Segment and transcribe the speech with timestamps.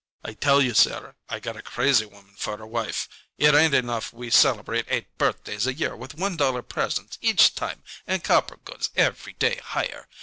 [0.23, 3.07] "I tell you, Sarah, I got a crazy woman for a wife!
[3.37, 7.83] It ain't enough we celebrate eight birthdays a year with one dollar presents each time
[8.07, 10.07] and copper goods every day higher.